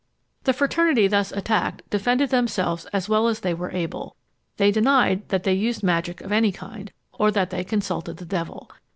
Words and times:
The 0.45 0.53
fraternity 0.53 1.05
thus 1.05 1.31
attacked 1.31 1.87
defended 1.91 2.31
themselves 2.31 2.85
as 2.85 3.07
well 3.07 3.27
as 3.27 3.41
they 3.41 3.53
were 3.53 3.69
able. 3.69 4.15
They 4.57 4.71
denied 4.71 5.29
that 5.29 5.43
they 5.43 5.53
used 5.53 5.83
magic 5.83 6.21
of 6.21 6.31
any 6.31 6.51
kind, 6.51 6.91
or 7.13 7.29
that 7.29 7.51
they 7.51 7.63
consulted 7.63 8.17
the 8.17 8.25
devil. 8.25 8.71